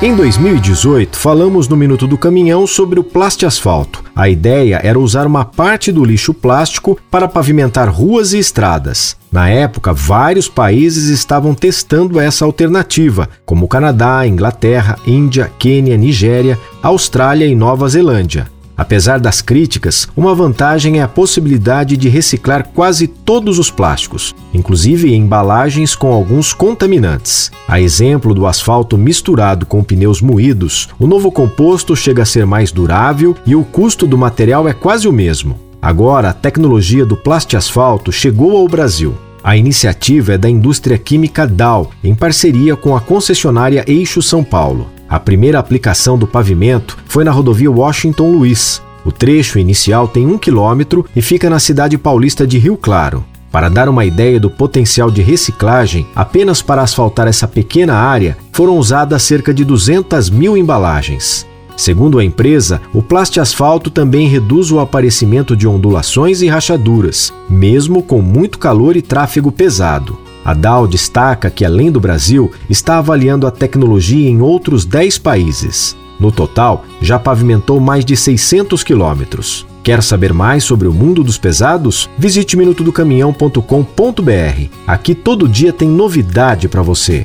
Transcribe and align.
Em 0.00 0.14
2018, 0.14 1.18
falamos 1.18 1.66
no 1.66 1.76
Minuto 1.76 2.06
do 2.06 2.16
Caminhão 2.16 2.68
sobre 2.68 3.00
o 3.00 3.04
asfalto. 3.44 4.04
A 4.14 4.28
ideia 4.28 4.80
era 4.80 4.96
usar 4.96 5.26
uma 5.26 5.44
parte 5.44 5.90
do 5.90 6.04
lixo 6.04 6.32
plástico 6.32 6.96
para 7.10 7.26
pavimentar 7.26 7.90
ruas 7.90 8.32
e 8.32 8.38
estradas. 8.38 9.16
Na 9.32 9.50
época, 9.50 9.92
vários 9.92 10.46
países 10.46 11.08
estavam 11.08 11.52
testando 11.52 12.20
essa 12.20 12.44
alternativa, 12.44 13.28
como 13.44 13.66
Canadá, 13.66 14.24
Inglaterra, 14.24 14.96
Índia, 15.04 15.50
Quênia, 15.58 15.96
Nigéria, 15.96 16.56
Austrália 16.80 17.46
e 17.46 17.56
Nova 17.56 17.88
Zelândia. 17.88 18.46
Apesar 18.78 19.18
das 19.18 19.42
críticas, 19.42 20.06
uma 20.16 20.32
vantagem 20.32 21.00
é 21.00 21.02
a 21.02 21.08
possibilidade 21.08 21.96
de 21.96 22.08
reciclar 22.08 22.68
quase 22.68 23.08
todos 23.08 23.58
os 23.58 23.72
plásticos, 23.72 24.36
inclusive 24.54 25.12
embalagens 25.12 25.96
com 25.96 26.12
alguns 26.12 26.52
contaminantes. 26.52 27.50
A 27.66 27.80
exemplo 27.80 28.32
do 28.32 28.46
asfalto 28.46 28.96
misturado 28.96 29.66
com 29.66 29.82
pneus 29.82 30.22
moídos, 30.22 30.88
o 30.96 31.08
novo 31.08 31.32
composto 31.32 31.96
chega 31.96 32.22
a 32.22 32.26
ser 32.26 32.46
mais 32.46 32.70
durável 32.70 33.34
e 33.44 33.56
o 33.56 33.64
custo 33.64 34.06
do 34.06 34.16
material 34.16 34.68
é 34.68 34.72
quase 34.72 35.08
o 35.08 35.12
mesmo. 35.12 35.58
Agora, 35.82 36.30
a 36.30 36.32
tecnologia 36.32 37.04
do 37.04 37.18
asfalto 37.56 38.12
chegou 38.12 38.56
ao 38.56 38.68
Brasil. 38.68 39.12
A 39.42 39.56
iniciativa 39.56 40.34
é 40.34 40.38
da 40.38 40.48
indústria 40.48 40.98
química 40.98 41.48
Dow, 41.48 41.90
em 42.04 42.14
parceria 42.14 42.76
com 42.76 42.94
a 42.94 43.00
concessionária 43.00 43.84
Eixo 43.88 44.22
São 44.22 44.44
Paulo. 44.44 44.88
A 45.08 45.18
primeira 45.18 45.58
aplicação 45.58 46.18
do 46.18 46.26
pavimento 46.26 46.98
foi 47.06 47.24
na 47.24 47.30
rodovia 47.30 47.70
Washington 47.70 48.30
Luiz. 48.30 48.82
O 49.06 49.10
trecho 49.10 49.58
inicial 49.58 50.06
tem 50.06 50.26
um 50.26 50.36
quilômetro 50.36 51.06
e 51.16 51.22
fica 51.22 51.48
na 51.48 51.58
cidade 51.58 51.96
paulista 51.96 52.46
de 52.46 52.58
Rio 52.58 52.76
Claro. 52.76 53.24
Para 53.50 53.70
dar 53.70 53.88
uma 53.88 54.04
ideia 54.04 54.38
do 54.38 54.50
potencial 54.50 55.10
de 55.10 55.22
reciclagem, 55.22 56.06
apenas 56.14 56.60
para 56.60 56.82
asfaltar 56.82 57.26
essa 57.26 57.48
pequena 57.48 57.94
área 57.94 58.36
foram 58.52 58.76
usadas 58.76 59.22
cerca 59.22 59.54
de 59.54 59.64
200 59.64 60.28
mil 60.28 60.58
embalagens. 60.58 61.46
Segundo 61.74 62.18
a 62.18 62.24
empresa, 62.24 62.82
o 62.92 63.02
asfalto 63.40 63.88
também 63.88 64.28
reduz 64.28 64.70
o 64.70 64.78
aparecimento 64.78 65.56
de 65.56 65.66
ondulações 65.66 66.42
e 66.42 66.48
rachaduras, 66.48 67.32
mesmo 67.48 68.02
com 68.02 68.20
muito 68.20 68.58
calor 68.58 68.94
e 68.94 69.00
tráfego 69.00 69.50
pesado. 69.50 70.18
A 70.48 70.54
Dow 70.54 70.86
destaca 70.86 71.50
que, 71.50 71.62
além 71.62 71.92
do 71.92 72.00
Brasil, 72.00 72.50
está 72.70 72.96
avaliando 72.96 73.46
a 73.46 73.50
tecnologia 73.50 74.30
em 74.30 74.40
outros 74.40 74.86
10 74.86 75.18
países. 75.18 75.94
No 76.18 76.32
total, 76.32 76.86
já 77.02 77.18
pavimentou 77.18 77.78
mais 77.78 78.02
de 78.02 78.16
600 78.16 78.82
quilômetros. 78.82 79.66
Quer 79.82 80.02
saber 80.02 80.32
mais 80.32 80.64
sobre 80.64 80.88
o 80.88 80.92
mundo 80.92 81.22
dos 81.22 81.36
pesados? 81.36 82.08
Visite 82.16 82.56
minutodocaminhão.com.br. 82.56 84.70
Aqui 84.86 85.14
todo 85.14 85.46
dia 85.46 85.70
tem 85.70 85.86
novidade 85.86 86.66
para 86.66 86.80
você. 86.80 87.24